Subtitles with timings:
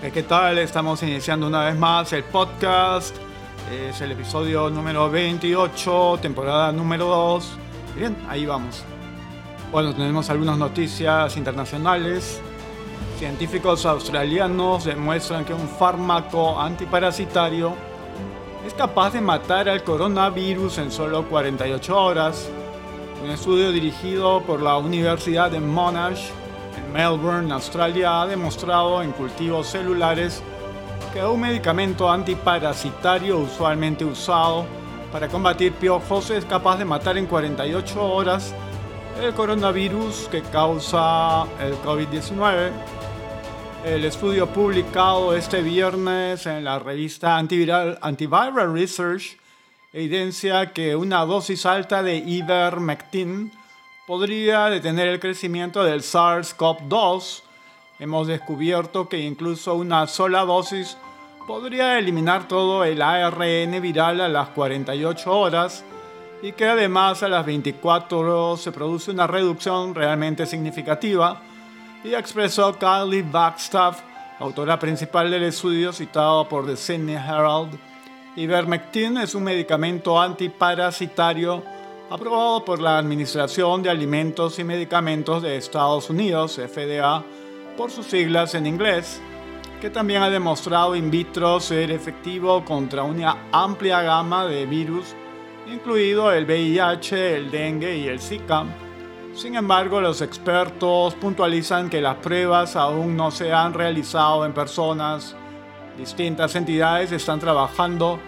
[0.00, 0.58] ¿qué tal?
[0.58, 3.14] Estamos iniciando una vez más el podcast.
[3.70, 7.58] Es el episodio número 28, temporada número 2.
[7.96, 8.84] Bien, ahí vamos.
[9.72, 12.40] Bueno, tenemos algunas noticias internacionales.
[13.18, 17.74] Científicos australianos demuestran que un fármaco antiparasitario
[18.64, 22.48] es capaz de matar al coronavirus en solo 48 horas.
[23.22, 26.30] Un estudio dirigido por la Universidad de Monash
[26.92, 30.42] Melbourne, Australia, ha demostrado en cultivos celulares
[31.12, 34.66] que un medicamento antiparasitario usualmente usado
[35.12, 38.54] para combatir piojos es capaz de matar en 48 horas
[39.20, 42.70] el coronavirus que causa el COVID-19.
[43.84, 49.38] El estudio publicado este viernes en la revista Antiviral, Antiviral Research
[49.92, 53.50] evidencia que una dosis alta de ivermectin
[54.08, 57.42] podría detener el crecimiento del SARS-CoV-2.
[57.98, 60.96] Hemos descubierto que incluso una sola dosis
[61.46, 65.84] podría eliminar todo el ARN viral a las 48 horas
[66.40, 71.42] y que además a las 24 horas se produce una reducción realmente significativa,
[72.02, 74.00] y expresó Kylie Backstaff,
[74.38, 77.78] autora principal del estudio citado por The Sydney Herald.
[78.36, 81.62] Ivermectin es un medicamento antiparasitario
[82.10, 87.22] aprobado por la Administración de Alimentos y Medicamentos de Estados Unidos, FDA,
[87.76, 89.20] por sus siglas en inglés,
[89.80, 95.14] que también ha demostrado in vitro ser efectivo contra una amplia gama de virus,
[95.70, 98.64] incluido el VIH, el dengue y el Zika.
[99.34, 105.36] Sin embargo, los expertos puntualizan que las pruebas aún no se han realizado en personas.
[105.98, 108.18] Distintas entidades están trabajando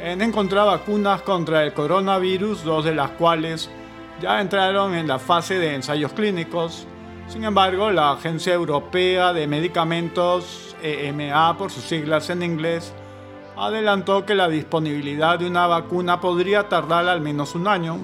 [0.00, 3.70] en encontrar vacunas contra el coronavirus, dos de las cuales
[4.20, 6.86] ya entraron en la fase de ensayos clínicos.
[7.28, 12.92] Sin embargo, la Agencia Europea de Medicamentos, EMA por sus siglas en inglés,
[13.56, 17.98] adelantó que la disponibilidad de una vacuna podría tardar al menos un año.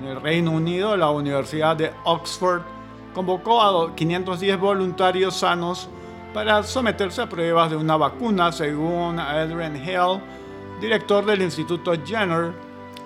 [0.00, 2.62] En el Reino Unido, la Universidad de Oxford
[3.14, 5.88] convocó a 510 voluntarios sanos
[6.32, 10.20] para someterse a pruebas de una vacuna, según Adrian Hale,
[10.80, 12.52] director del Instituto Jenner,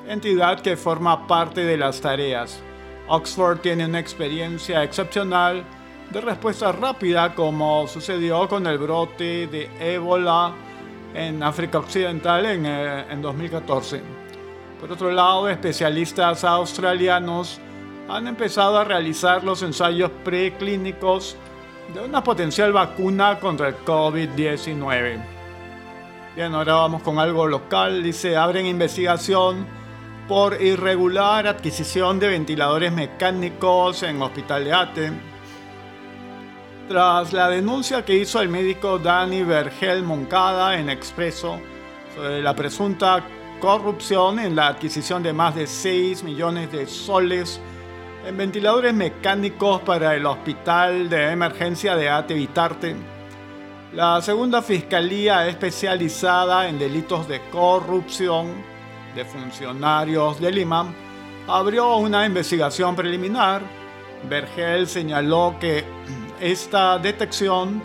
[0.07, 2.61] entidad que forma parte de las tareas.
[3.09, 5.65] Oxford tiene una experiencia excepcional
[6.11, 10.53] de respuesta rápida como sucedió con el brote de ébola
[11.15, 14.03] en África Occidental en, eh, en 2014.
[14.81, 17.61] Por otro lado, especialistas australianos
[18.09, 21.37] han empezado a realizar los ensayos preclínicos
[21.95, 25.42] de una potencial vacuna contra el COVID-19.
[26.35, 28.03] Bien, ahora vamos con algo local.
[28.03, 29.67] Dice, abren investigación
[30.27, 35.13] por irregular adquisición de ventiladores mecánicos en Hospital de Ate.
[36.89, 41.61] Tras la denuncia que hizo el médico Dani Vergel Moncada en Expreso
[42.15, 43.23] sobre la presunta
[43.61, 47.61] corrupción en la adquisición de más de 6 millones de soles
[48.27, 52.97] en ventiladores mecánicos para el Hospital de Emergencia de Ate Vitarte,
[53.95, 58.55] la segunda Fiscalía especializada en delitos de corrupción
[59.15, 60.87] de funcionarios de Lima
[61.47, 63.61] abrió una investigación preliminar.
[64.31, 65.85] Vergel señaló que
[66.41, 67.83] esta detección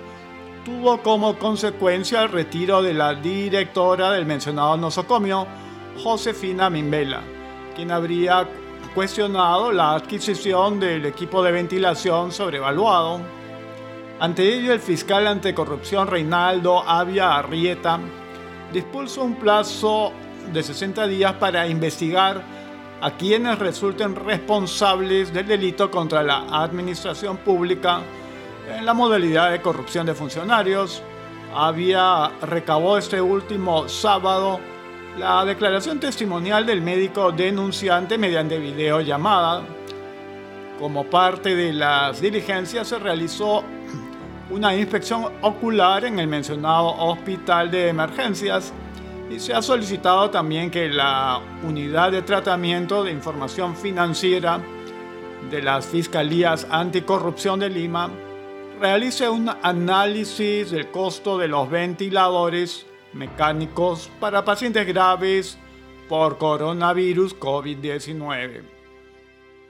[0.64, 5.46] tuvo como consecuencia el retiro de la directora del mencionado nosocomio,
[6.02, 7.22] Josefina Mimbela,
[7.76, 8.48] quien habría
[8.96, 13.20] cuestionado la adquisición del equipo de ventilación sobrevaluado
[14.20, 18.00] ante ello, el fiscal anticorrupción Reinaldo Avia Arrieta
[18.74, 20.12] dispuso un plazo
[20.52, 22.42] de 60 días para investigar
[23.00, 28.02] a quienes resulten responsables del delito contra la administración pública
[28.76, 31.04] en la modalidad de corrupción de funcionarios.
[31.54, 34.60] Había recabó este último sábado
[35.20, 39.62] la declaración testimonial del médico denunciante mediante videollamada.
[40.80, 43.64] Como parte de las diligencias se realizó
[44.50, 48.72] una inspección ocular en el mencionado hospital de emergencias
[49.30, 54.62] y se ha solicitado también que la unidad de tratamiento de información financiera
[55.52, 58.10] de las Fiscalías Anticorrupción de Lima
[58.80, 65.58] realice un análisis del costo de los ventiladores mecánicos para pacientes graves
[66.08, 68.62] por coronavirus COVID-19.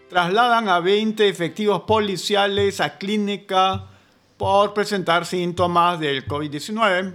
[0.09, 3.96] Trasladan a 20 efectivos policiales a clínica
[4.37, 7.13] por presentar síntomas del COVID-19.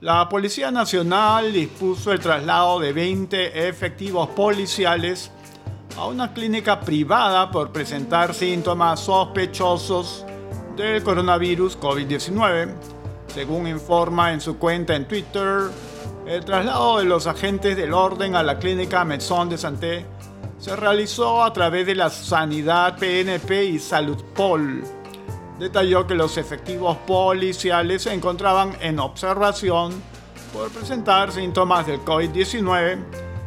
[0.00, 5.32] La Policía Nacional dispuso el traslado de 20 efectivos policiales
[5.96, 10.24] a una clínica privada por presentar síntomas sospechosos
[10.76, 12.72] del coronavirus COVID-19.
[13.34, 15.62] Según informa en su cuenta en Twitter,
[16.26, 20.06] el traslado de los agentes del orden a la clínica Maison de Santé
[20.58, 24.84] se realizó a través de la Sanidad PNP y Salud Pol.
[25.58, 29.92] Detalló que los efectivos policiales se encontraban en observación
[30.52, 32.98] por presentar síntomas del COVID-19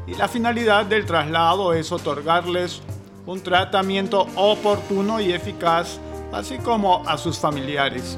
[0.08, 2.82] y la finalidad del traslado es otorgarles
[3.26, 6.00] un tratamiento oportuno y eficaz,
[6.34, 8.18] así como a sus familiares.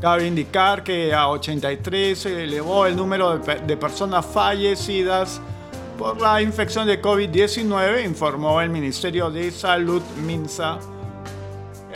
[0.00, 5.40] Cabe indicar que a 83 se elevó el número de, personas fallecidas
[5.98, 10.78] por la infección de COVID-19, informó el Ministerio de Salud MINSA.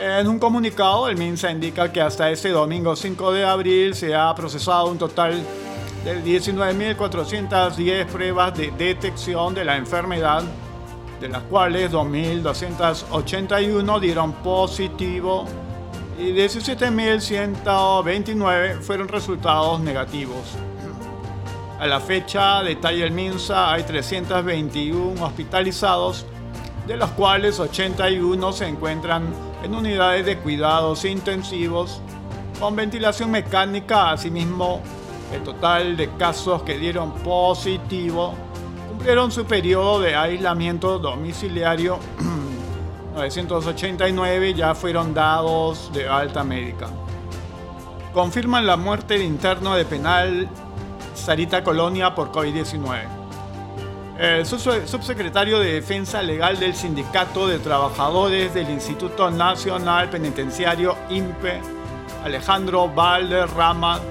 [0.01, 4.33] En un comunicado, el MINSA indica que hasta este domingo 5 de abril se ha
[4.33, 5.43] procesado un total
[6.05, 10.43] de 19.410 pruebas de detección de la enfermedad,
[11.19, 15.43] de las cuales 2.281 dieron positivo
[16.17, 20.55] y 17.129 fueron resultados negativos.
[21.77, 26.25] A la fecha, detalla el MINSA, hay 321 hospitalizados,
[26.87, 32.01] de los cuales 81 se encuentran en unidades de cuidados intensivos
[32.59, 34.11] con ventilación mecánica.
[34.11, 34.81] Asimismo,
[35.33, 38.33] el total de casos que dieron positivo
[38.89, 41.99] cumplieron su periodo de aislamiento domiciliario.
[43.15, 46.87] 989 ya fueron dados de alta médica.
[48.13, 50.47] Confirman la muerte de interno de penal
[51.15, 53.18] Sarita Colonia por COVID-19.
[54.19, 61.61] El subsecretario de Defensa Legal del Sindicato de Trabajadores del Instituto Nacional Penitenciario INPE,
[62.25, 64.01] Alejandro Valderrama,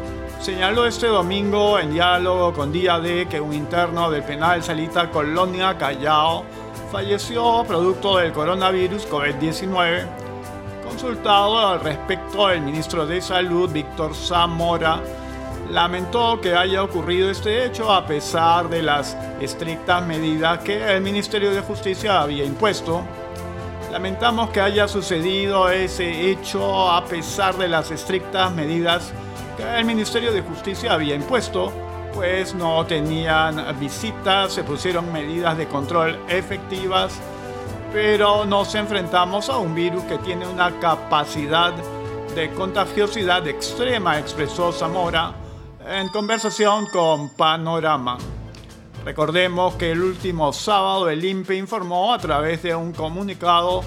[0.40, 5.76] señaló este domingo en diálogo con Día D que un interno del penal Salita Colonia
[5.76, 6.42] Callao
[6.90, 10.06] falleció producto del coronavirus COVID-19.
[10.88, 15.02] Consultado al respecto, el ministro de Salud, Víctor Zamora,
[15.70, 21.50] lamentó que haya ocurrido este hecho a pesar de las estrictas medidas que el Ministerio
[21.50, 23.02] de Justicia había impuesto.
[23.92, 29.12] Lamentamos que haya sucedido ese hecho a pesar de las estrictas medidas
[29.56, 31.72] que el Ministerio de Justicia había impuesto,
[32.14, 37.18] pues no tenían visitas, se pusieron medidas de control efectivas,
[37.92, 41.72] pero nos enfrentamos a un virus que tiene una capacidad
[42.34, 45.34] de contagiosidad extrema, expresó Zamora,
[45.90, 48.18] en conversación con Panorama.
[49.04, 53.82] Recordemos que el último sábado el INPE informó a través de un comunicado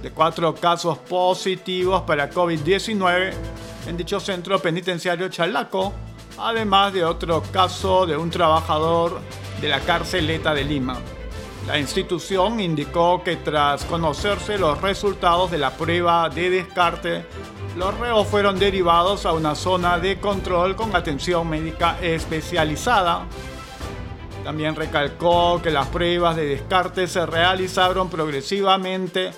[0.00, 3.32] de cuatro casos positivos para COVID-19
[3.88, 5.92] en dicho centro penitenciario Chalaco,
[6.38, 9.20] además de otro caso de un trabajador
[9.60, 10.98] de la carceleta de Lima.
[11.66, 17.24] La institución indicó que tras conocerse los resultados de la prueba de descarte
[17.76, 23.26] los reos fueron derivados a una zona de control con atención médica especializada.
[24.42, 29.30] También recalcó que las pruebas de descarte se realizaron progresivamente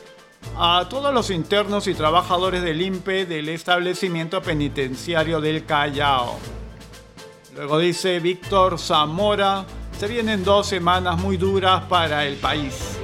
[0.57, 6.39] a todos los internos y trabajadores del INPE del establecimiento penitenciario del Callao.
[7.55, 9.67] Luego dice Víctor Zamora,
[10.03, 12.99] se vienen dos semanas muy duras para el país.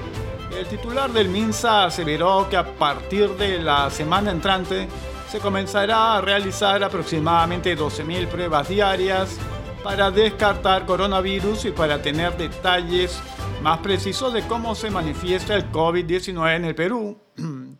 [0.50, 4.88] El titular del MINSA aseveró que a partir de la semana entrante
[5.30, 9.38] se comenzará a realizar aproximadamente 12.000 pruebas diarias
[9.84, 13.20] para descartar coronavirus y para tener detalles
[13.62, 17.16] más precisos de cómo se manifiesta el COVID-19 en el Perú.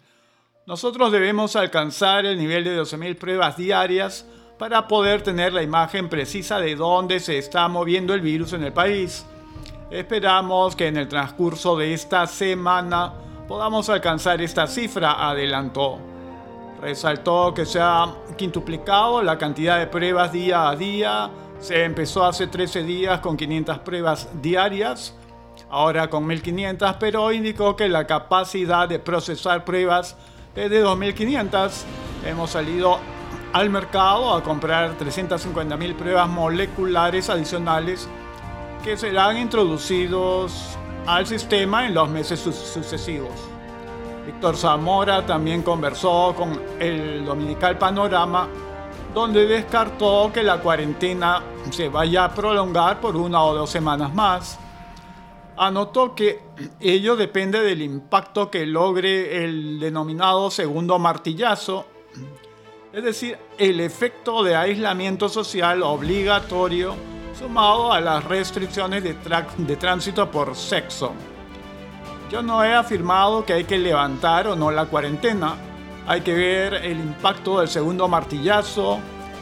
[0.64, 4.26] Nosotros debemos alcanzar el nivel de 12.000 pruebas diarias
[4.58, 8.72] para poder tener la imagen precisa de dónde se está moviendo el virus en el
[8.72, 9.24] país.
[9.90, 13.14] Esperamos que en el transcurso de esta semana
[13.46, 15.98] podamos alcanzar esta cifra, adelantó.
[16.82, 21.30] Resaltó que se ha quintuplicado la cantidad de pruebas día a día.
[21.60, 25.14] Se empezó hace 13 días con 500 pruebas diarias,
[25.70, 30.16] ahora con 1500, pero indicó que la capacidad de procesar pruebas
[30.54, 31.84] es de 2500.
[32.26, 32.98] Hemos salido
[33.58, 38.08] al mercado a comprar 350.000 pruebas moleculares adicionales
[38.84, 43.32] que serán introducidos al sistema en los meses sucesivos.
[44.24, 48.46] Víctor Zamora también conversó con el Dominical Panorama,
[49.12, 54.56] donde descartó que la cuarentena se vaya a prolongar por una o dos semanas más.
[55.56, 56.42] Anotó que
[56.78, 61.86] ello depende del impacto que logre el denominado segundo martillazo,
[62.98, 66.96] es decir, el efecto de aislamiento social obligatorio
[67.38, 71.12] sumado a las restricciones de, tránsito por sexo.
[72.28, 75.54] Yo no he afirmado que hay que levantar o no la cuarentena.
[76.08, 78.98] Hay que ver el impacto del segundo martillazo,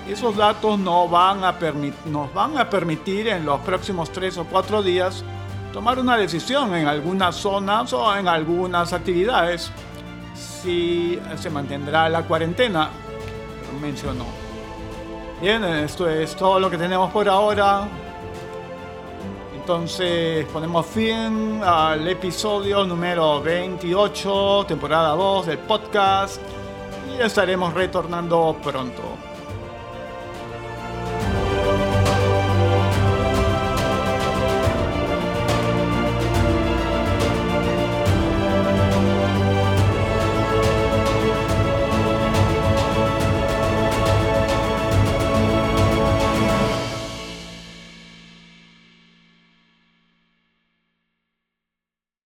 [0.06, 5.24] esos datos no nos van a permitir en los próximos tres o cuatro días
[5.72, 9.72] tomar una decisión en algunas zonas o en algunas actividades
[10.34, 12.90] si se mantendrá la cuarentena,
[13.80, 14.24] mencionó.
[15.40, 17.88] Bien, esto es todo lo que tenemos por ahora.
[19.54, 26.40] Entonces ponemos fin al episodio número 28, temporada 2 del podcast
[27.10, 29.25] y estaremos retornando pronto.